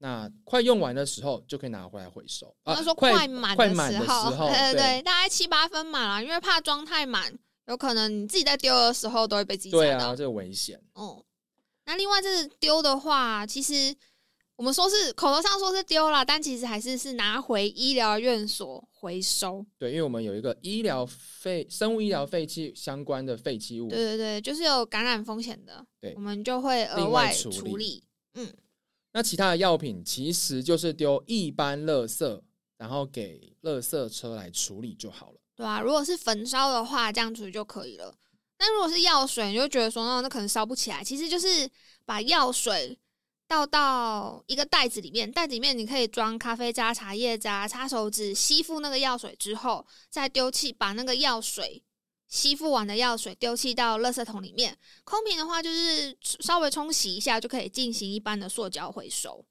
[0.00, 2.54] 那快用完的时候就可以拿回来回收。
[2.62, 7.36] 啊他说快满快满的时候，对对大概七八分满啦，因为怕装太满，
[7.66, 10.14] 有可能你自己在丢的时候都会被自己对啊。
[10.14, 10.80] 这个危险。
[10.94, 11.24] 哦，
[11.84, 13.94] 那另外这丢的话，其实
[14.58, 19.64] 我们说是口头上说是丢了，但其实还是是拿回医疗院所回收。
[19.78, 28.04] 对，因为我们有一个医疗废生物医疗废弃相关的废弃物，对对对，就是有感染风险的，对我们就会额外外处理处理。
[29.12, 32.42] 那其他的药品其实就是丢一般垃圾，
[32.78, 35.38] 然后给垃圾车来处理就好了。
[35.54, 38.12] 对啊，如果是焚烧的话，这样处理就可以了。
[38.58, 41.04] 那如果是药水，你就觉得说，那那可能烧不起来。
[41.04, 41.70] 其实就是
[42.04, 42.98] 把药水
[43.48, 51.82] 倒到一个袋子里面，袋子里面你可以装咖啡渣、茶叶渣、擦手纸，吸附那个药水之后，再丢弃，把那个药水
[52.28, 54.76] 吸附完的药水丢弃到垃圾桶里面。
[55.02, 59.42] 空瓶的话，就是稍微冲洗一下就可以进行一般的塑胶回收。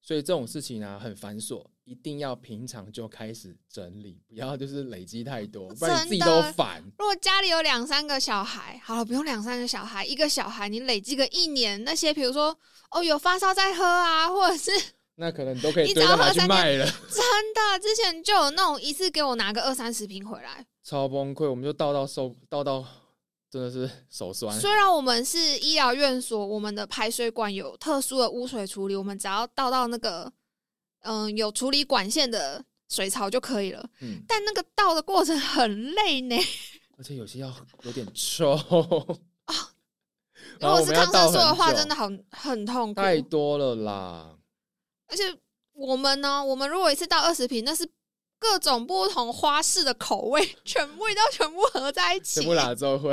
[0.00, 6.82] 所以这种事情呢、很繁琐，一定要平常就开始整理，不要就是累积太多，不然你自己都烦。
[6.98, 12.56] 如果家里有两三个小孩，好了，不用两三个小孩，一个小孩你累积个一年，那些比如说
[12.90, 14.70] 哦有发烧在喝啊，或者是
[15.16, 20.64] 那可能你都可以你堆到拿去只要喝三卖了， 真的之前就有那种一次给我拿个二三十瓶回来。
[20.82, 21.48] 超崩溃。
[21.48, 22.84] 我们就倒到手倒到
[23.50, 24.58] 真的是手酸。
[24.58, 30.32] 虽然我们是医疗院所，我们的排水管有特殊的污水处理，我们只要倒到那个
[31.02, 36.36] 嗯有处理管线的水槽就可以了，嗯，但那个倒的过程很累呢。
[36.96, 38.56] 而且有些要有点臭
[40.60, 43.00] 如果是抗生素的话，真的的很很痛苦。
[43.00, 44.36] 太多了啦。
[45.08, 45.24] 而且
[45.72, 47.88] 我们呢，我们如果一次倒二十瓶，那是
[48.38, 52.44] 各种不同花式的口味， 全部味道全部合在一起全。
[52.44, 53.10] 部拿之后会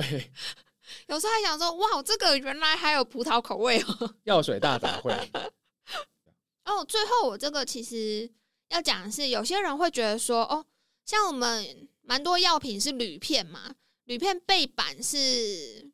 [1.07, 4.13] 有时候还想说，哇，这个原来还有葡萄口味哦。
[4.23, 5.13] 药水大杂烩。
[6.65, 8.29] 哦，最后我这个其实
[8.69, 10.65] 要讲的是，有些人会觉得说，哦，
[11.05, 13.73] 像我们蛮多药品是铝片嘛，
[14.05, 15.89] 铝片背板是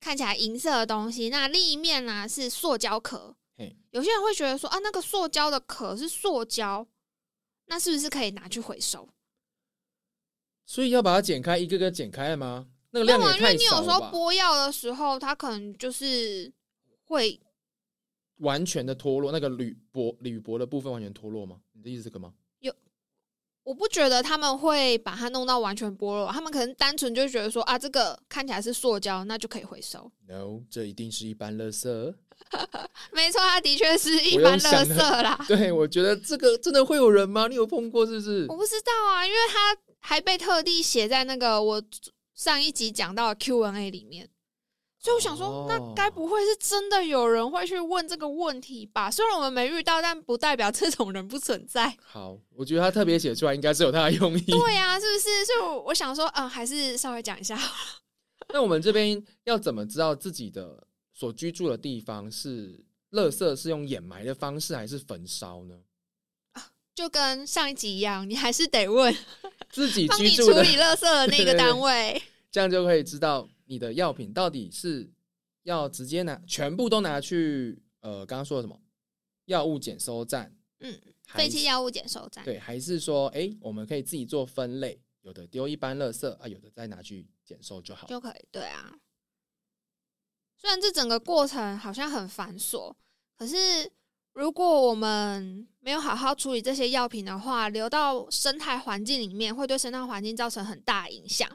[0.00, 3.76] 看起来银色的东西，那另一面呢、是塑胶壳嘿。
[3.90, 6.86] 有些人会觉得说，啊，那个塑胶的壳是塑胶，
[7.66, 9.08] 那是不是可以拿去回收？
[10.64, 12.68] 所以要把它剪开，一个个剪开了吗？
[12.92, 14.00] 那个量也因为你有时候？
[14.06, 16.52] 剥药的时候，它可能就是
[17.04, 17.40] 会
[18.38, 21.60] 完全的脱落，那个铝箔铝箔的部分完全脱落吗？
[21.72, 22.34] 你的意思是这个吗？
[23.70, 30.10] 我不觉得他们会把它弄到完全剥落，他们可能单纯就觉得说啊，这个看起来是塑胶，那就可以回收。
[30.26, 31.86] No，这一定是一般垃圾。
[33.14, 35.38] 没错，它的确是一般垃圾啦。
[35.46, 37.46] 对，我觉得这个真的会有人吗？
[37.46, 38.56] 你有碰过是不是我？
[38.56, 41.80] 不知道啊，因为它还被特地写在那个我
[42.34, 44.28] 上一集讲到的 Q&A 里面，
[45.02, 49.10] 所以我想说，那哦该不会是真的有人会去问这个问题吧？
[49.10, 51.96] 虽然我们没遇到，但不代表这种人不存在。
[52.04, 54.42] 好，我觉得他特别写出来，应该是有他的用意。
[54.42, 55.46] 对呀、是不是？
[55.46, 57.58] 所以我我想说，嗯，还是稍微讲一下。
[58.52, 62.78] 那我们这边要怎么知道自己的所居住的地方是
[63.12, 65.74] 垃圾是用掩埋的方式，还是焚烧呢？
[66.94, 69.16] 就跟上一集一样，你还是得问
[69.70, 72.22] 自己帮你居住的，处理垃圾的那个对对对单位。
[72.50, 75.08] 这样就可以知道你的药品到底是
[75.62, 78.76] 要直接拿全部都拿去呃，刚刚说的什么
[79.44, 82.44] 药物检收站，嗯，废弃药物检收站。
[82.44, 88.08] 对，还是说，哎、我们可以自己做分类，有的丢一般垃圾啊，有的再拿去检收就好。
[88.08, 88.44] 就可以。
[88.50, 88.92] 对啊，
[90.56, 92.92] 虽然这整个过程好像很繁琐，
[93.36, 93.56] 可是
[94.32, 101.48] 如果我们没有好好处理这些药品的话，流到生态环境里面，会对生态环境造成很大影响。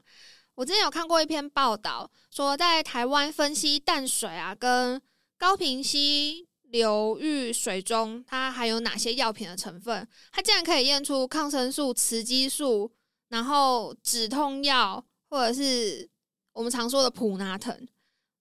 [0.56, 5.02] 我之前有看过一篇报道，说在台湾分析淡水啊跟
[5.38, 12.90] 高平溪流域水中，它含有哪些药品的成分，它竟然可以验出抗生素、雌激素，
[13.28, 16.10] 然后止痛药，或者是
[16.54, 17.74] 我们常说的普拿疼。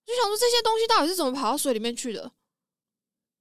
[0.05, 2.31] 就想说这些东西到底是怎么跑到水里面去的？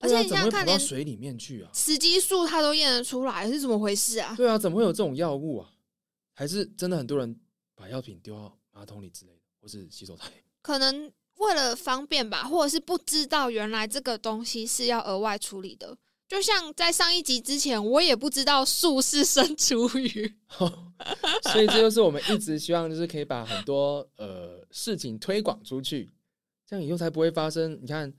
[0.00, 1.70] 而且你怎么会跑想想看，连到水里面去啊？
[1.72, 4.34] 雌激素它都验得出来，是怎么回事啊？
[4.36, 5.70] 对啊，怎么会有这种药物啊？
[6.34, 7.38] 还是真的很多人
[7.76, 10.30] 把药品丢到马桶里之类的，或是洗手台？
[10.60, 15.96] 可能为了方便吧，或者是不知道原来这个东西是要额外处理的。
[16.26, 20.34] 就像在上一集之前，我也不知道树是生厨余。
[21.52, 26.10] 所以这就是我们一直希望，就是可以把很多呃事情推广出去，
[26.66, 27.78] 这样以后才不会发生。
[27.80, 28.12] 你看，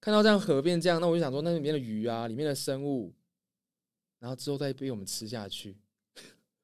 [0.00, 3.12] 看到这样河边这样，那我就想说，那里面的鱼啊，里面的生物，
[4.18, 5.76] 然后之后再被我们吃下去，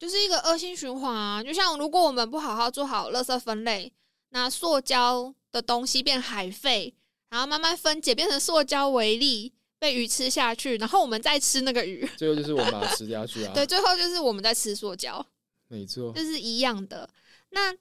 [0.03, 1.41] 就是一个恶性循环啊！
[1.41, 3.89] 就像如果我们不好好做好垃圾分类，
[4.31, 6.93] 那塑胶的东西变海废，
[7.29, 13.53] 然后慢慢分解变成塑胶微粒，被鱼吃下去，然后我们再吃那个鱼，最后就是我们把它吃下去啊。
[13.55, 15.25] 对，，最后就是我们在吃塑胶，
[15.69, 16.21] 没错就。
[16.21, 17.09] 是一样的。
[17.51, 17.73] 那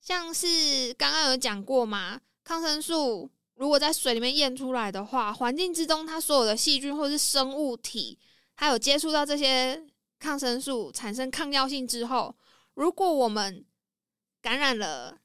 [0.00, 8.16] 像是刚刚有讲过嘛，抗生素如果在水里面验出来的话，环境之中它所有的细菌或是生物体，
[8.54, 9.84] 它有接触到这些
[10.24, 12.34] 抗生素产生抗药性之后，
[12.72, 13.62] 如果我们
[14.40, 15.20] 感染了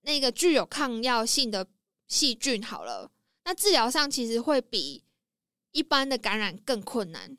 [0.00, 1.68] 那个具有抗药性的
[2.08, 3.12] 细菌，好了，
[3.44, 5.04] 那治疗上其实会比
[5.72, 7.36] 一般的感染更困难。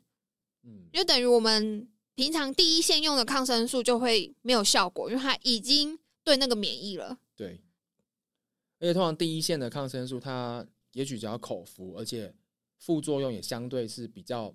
[0.62, 7.18] 嗯，就等于我们平常第一线用的抗生素就会没有效果，因为它已经对那个免疫了。
[7.34, 7.60] 对。
[8.78, 12.32] 而且通常第一线的抗生素，它也许只要口服，而且
[12.78, 14.54] 副作用也相对是比较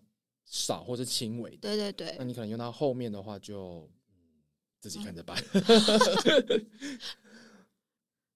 [0.50, 1.58] 少或是轻微的。
[1.60, 4.42] 对对对那，你可能用到后面的话就，嗯
[4.80, 5.38] 自己看着办。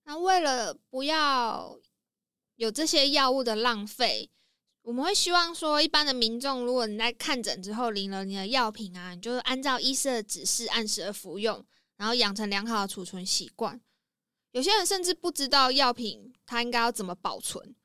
[0.06, 1.80] 那为了不要
[2.56, 4.30] 有这些药物的浪费，
[4.84, 11.66] 我们会希望说，一般的民众，如果你在看诊之后领了你的药品啊，你就按照医师的指示按时的服用，
[11.98, 13.82] 然后养成良好的储存习惯。
[14.52, 17.76] 有些人甚至不知道药品它应该要怎么保存。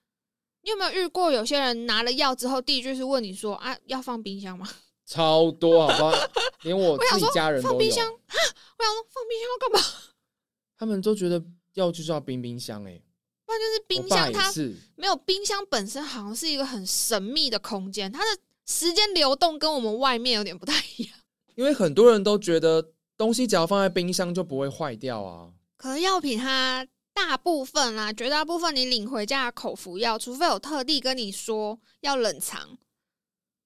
[0.63, 4.69] 你有没有遇过有些人拿了药之后，第一句是问你说啊，要放冰箱吗？
[5.07, 6.29] 超多，好不好？
[6.63, 8.37] 连我自己家人都有放冰箱，，哈
[8.79, 10.13] 我想说放冰箱要干嘛？
[10.77, 11.43] 他们都觉得
[11.75, 13.03] 药就是要冰冰箱、欸。
[13.47, 21.13] 不然就是冰箱它是，没有冰箱本身好像是一个很神秘的空间，它的时间流动跟我们外面有点不太一样。
[21.57, 25.51] 因为很多人都觉得东西只要放在冰箱就不会坏掉啊。
[25.79, 26.87] 可是药品它
[27.19, 32.79] 大部分啊，绝大部分你领回家的口服药，除非有特地跟你说要冷藏，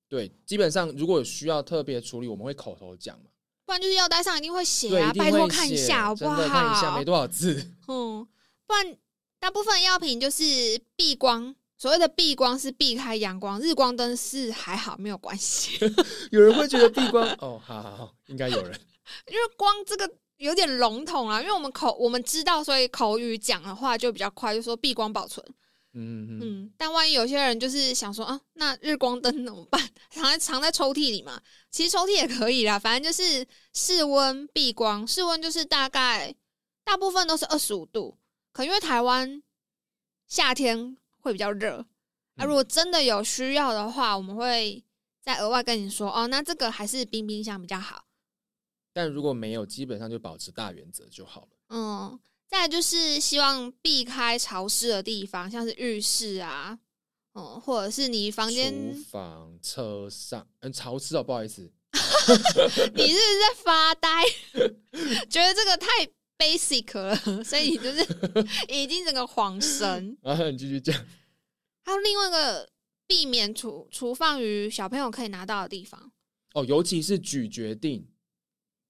[0.08, 3.26] 对，基本上如果有需要特别处理，我们会口头讲嘛。
[3.66, 6.36] 不然就是药袋上一定会写对，啊，拜托看一下好不好？
[6.48, 7.54] 看一下，没多少字。
[7.88, 8.26] 嗯，
[8.66, 8.96] 不然
[9.38, 11.54] 大部分药品就是避光。
[11.76, 15.78] 所谓的避光是避开阳光，日光灯是还好没有关系，
[16.30, 18.80] 有人会觉得避光哦，好好好，应该有人。
[19.26, 20.08] 因为光这个
[20.42, 25.44] 有点笼统啊，因为我们口我们知道，所以口语讲的话就比较快，就说避光保存。
[25.94, 29.80] 嗯嗯但万一有些人就是想说啊，那日光灯怎么办？
[30.10, 31.40] 藏在藏在抽屉里嘛？
[31.70, 36.34] 其实抽屉也可以啦，反正就是室温避光，室温就是大概
[36.82, 38.18] 大部分都是二十五度，
[38.52, 39.40] 可因为台湾
[40.26, 41.76] 夏天会比较热，
[42.36, 44.82] 啊，嗯如果真的有需要的话，我们会
[45.20, 48.02] 再额外跟你说哦，那这个还是冰冰箱比较好。
[48.92, 51.48] 但如果没有，基本上就保持大原则就好了。
[51.68, 56.78] 嗯，再来就是希望避开潮湿的地方，像是浴室啊，
[57.34, 61.62] 嗯，或者是你房间，厨房、车上，嗯，潮湿哦，不好意思。
[62.94, 64.24] 你是不是在发呆？
[65.28, 65.88] 觉得这个太
[66.38, 68.00] basic 了，所以你就是
[68.68, 70.16] 已经整个恍神。
[70.22, 70.94] 然后你继续讲。
[71.84, 72.70] 还有另外一个
[73.06, 76.12] 避免储储放于小朋友可以拿到的地方，
[76.54, 78.06] 哦，尤其是咀嚼定，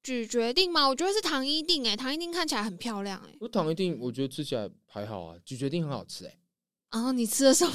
[0.02, 0.88] 咀嚼定吗？
[0.88, 6.38] 我觉得是糖衣定哎、糖衣定看起来很漂亮哎、我糖一定我觉得吃起来还好啊，咀嚼定很好吃哎、
[6.90, 7.72] 然后你吃了什么？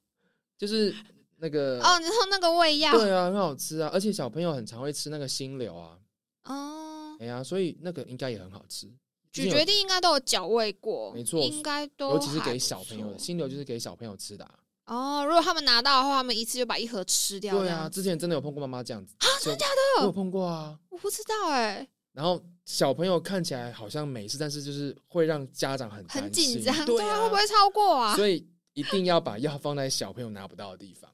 [0.58, 0.94] 就是
[1.38, 2.92] 那个哦，你说那个胃药？
[2.92, 5.98] 对啊，很好吃啊，而且小朋友很常会吃那个心流啊，
[6.44, 8.86] 哦，哎呀，所以那个应该也很好吃。
[9.32, 14.58] 咀嚼定应该都有嚼味过，没错应该都尤其是给小朋友的心流，就是给小朋友吃的、啊。
[14.90, 17.56] 哦，如果他们拿到的话，他们一次就把一盒吃掉。
[17.56, 20.76] 对啊，之前真的有碰过妈妈这样子啊，真的假的我有碰过啊。
[20.88, 28.16] 我不知道哎、然后小朋友看起来好像没事，但是就是会让家长很很紧张，对啊，会不会超过啊？
[28.16, 31.08] 所以一定要把药放在小朋友拿不到的地方。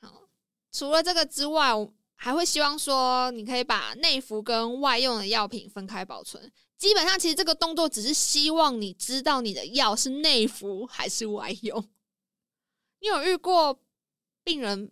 [0.00, 0.22] 好，
[0.72, 6.50] 除了这个之外，我还会希望说，你可以把内服跟外用的药品分开保存。
[6.78, 11.84] 基本上，其实这个动作只是希望你知道你的药是内服还是外用。
[13.02, 13.78] 你有遇过
[14.42, 14.90] 病人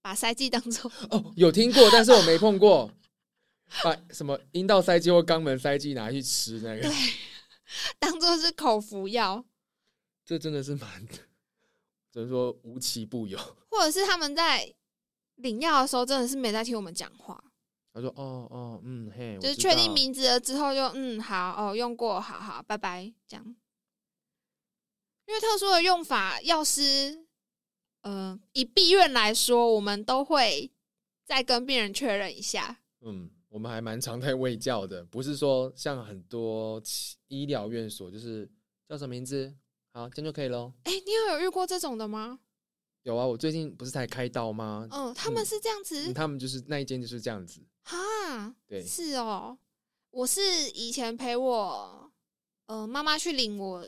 [0.00, 2.90] 把塞剂当做哦，有听过，但是我没碰过。
[3.84, 6.90] 把什么阴道塞剂或肛门塞剂拿去吃那个，对
[8.00, 9.44] 当做是口服药，
[10.24, 11.06] 这真的是蛮，
[12.10, 13.38] 只能说无奇不有。
[13.70, 14.74] 或者是他们在
[15.36, 17.44] 领药的时候真的是没在听我们讲话，
[17.94, 23.56] 他说：“哦哦，嗯嘿，就是确定名字了之后就嗯好哦用过好好拜拜这样。
[25.26, 27.24] 因为特殊的用法，药师
[28.02, 30.70] 呃以闭院来说，我们都会
[31.24, 32.80] 再跟病人确认一下。
[33.00, 38.50] 嗯，我们还蛮常在喂教的，不是说像很多其医疗院所，就是
[38.88, 39.54] 叫什么名字，
[39.92, 40.72] 好，这样就可以喽。
[40.84, 42.40] 哎、你有有遇过这种的吗？
[43.02, 44.86] 有啊，我最近不是才开刀吗？
[44.90, 49.58] 嗯，他们是这样子嗯他们就是那一间就是这样子，哈，对，是哦。
[50.10, 52.12] 我是以前陪我
[52.66, 53.86] 呃妈妈去领我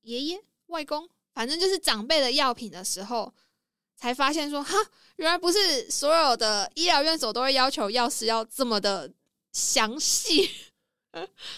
[0.00, 3.30] 爷爷外公，反正就是长辈的药品的时候，
[3.94, 4.74] 才发现说哈，
[5.16, 9.12] 原来不是所有的医疗院所都会要求药师要这么的
[9.52, 10.48] 详细。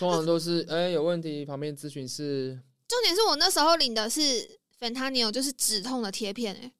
[0.00, 6.72] 通常都是哎、有问题，旁边咨询室重点是我那时候领的是 Fentanyl，就是止痛的贴片、欸，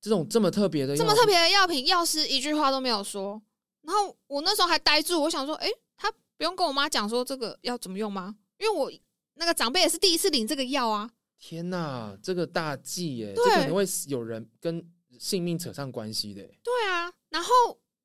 [0.00, 3.42] 这种这么特别的，这么特，别的药品，药师一句话都没有说。
[3.82, 8.36] 然后我那时候还呆住，我想说，诶，他不用跟我妈讲说这个要怎么用吗？
[8.56, 8.90] 因为我
[9.34, 11.10] 那个长辈也是第一次领这个药啊。
[11.44, 14.80] 天哪，这个大忌耶，这可能会有人跟
[15.18, 16.60] 性命扯上关系的耶。
[16.62, 17.50] 对啊，然后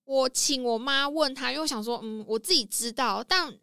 [0.05, 3.55] 我请我妈问他，因为我想说，嗯，我自己知道，但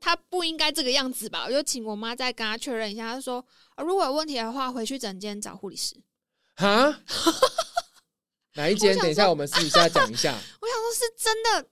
[0.00, 1.44] 他不应该这个样子吧？
[1.44, 3.14] 我就请我妈再跟他确认一下。
[3.14, 3.38] 他说、
[3.76, 5.94] 啊如果有问题的话，回去整间找护理师。
[6.56, 7.00] 哈，
[8.56, 8.98] 哪一间？
[8.98, 10.32] 等一下，我们私底下讲一下。
[10.60, 11.70] 我想说，是真的，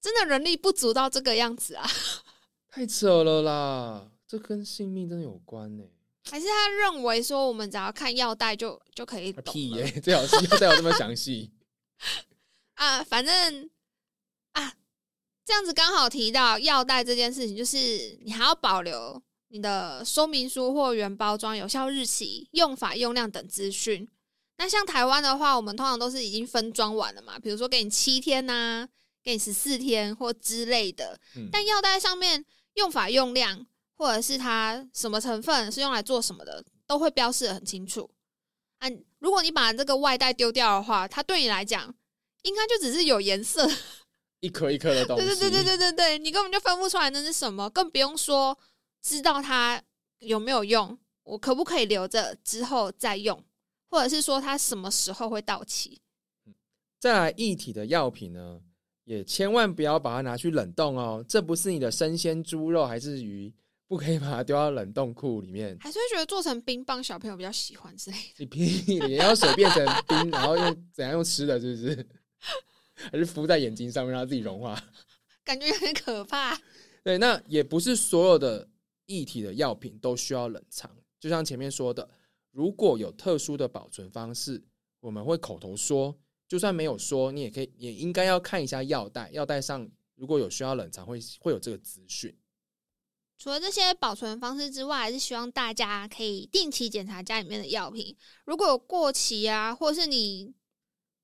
[0.00, 1.86] 真的人力不足到这个样子啊？
[2.72, 5.84] 太扯了啦，这跟性命真的有关呢。
[6.30, 11.50] 还是他认为说我们只要看药袋就就可以懂了屁耶，最好是要再有这么详细。
[12.74, 13.02] 啊？
[13.04, 13.70] 反正
[14.52, 14.74] 啊，
[15.44, 24.08] 这样子刚好提到药袋这件事情，就是你还要保留你的说明书或原包装、有效日期、用法、用量等资讯。
[24.56, 28.88] 那像台湾的话，我们通常都是已经分装完了嘛，比如说给你七天呐、
[29.22, 31.20] 给你十四天或之类的。
[31.36, 32.44] 嗯，但药袋上面
[32.74, 33.66] 用法、用量，
[33.96, 38.10] 或者是它什么成分是用来做什么的，都会标示的很清楚。
[38.78, 38.88] 啊，
[39.18, 41.94] 如果你把这个外袋丢掉的话，它对你来讲
[42.42, 43.68] 应该就只是有颜色，
[44.40, 45.24] 一颗一颗的东西。
[45.24, 48.58] 对对对对对对对，你根本就分不出来那是什么，更不用说
[49.00, 49.82] 知道它
[50.18, 53.42] 有没有用，我可不可以留着之后再用，
[53.88, 56.00] 或者是说它什么时候会到期。
[56.98, 58.60] 再来一体的药品呢，
[59.04, 61.24] 也千万不要把它拿去冷冻哦。
[61.28, 63.52] 这不是你的生鲜猪肉还是鱼，
[63.86, 65.76] 不可以把它丢到冷冻库里面。
[65.80, 68.22] 还是会觉得做成冰棒，小朋友比较喜欢之类的。
[68.38, 72.08] 你屁，你要水变成冰，然后用怎样用吃的，是不是？
[73.10, 74.80] 还是敷在眼睛上面让它自己融化？
[75.44, 76.58] 感觉有点可怕。
[77.04, 78.66] 对，那也不是所有的
[79.06, 80.90] 液体的药品都需要冷藏。
[81.20, 82.08] 就像前面说的，
[82.50, 84.62] 如果有特殊的保存方式，
[85.00, 86.14] 我们会口头说；
[86.48, 92.34] 就算没有说，你也可以，也应该要看一下药袋，药袋上如果有需要冷藏，会会有这个资讯。
[93.36, 100.54] 除了这些保存方式之外，还是希望大家可以定期检查家里面的药品，如果有过期啊，或是你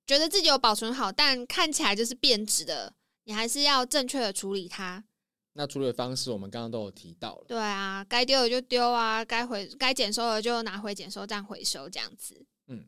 [0.07, 2.95] 觉得自己有保存好，但看起来就是变质的，
[3.25, 5.05] 你还是要正确的处理它。
[5.53, 7.45] 那处理的方式，我们刚刚都有提到了。
[7.49, 12.85] 对啊，该丢的就丢啊，该回该检收的就拿回检收站回收，这样子嗯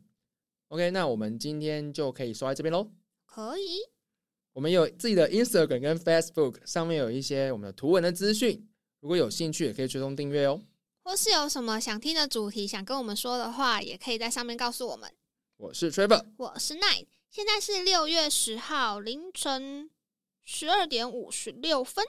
[0.69, 2.91] OK，那我们今天就可以说在这边喽。
[3.27, 3.79] 可以。
[4.53, 8.69] 我们有自己的 Instagram 跟 Facebook，上面有一些我们的图文的资讯。
[9.03, 10.63] 如果有兴趣，也可以追踪订阅哦。
[11.03, 15.13] 或是有什么想听的主题想跟我们说的话，也可以在上面告诉我们。
[15.57, 19.91] 我是 Trevor，我是 Night，现在是六月十号凌晨
[20.45, 22.07] 十二点五十六分。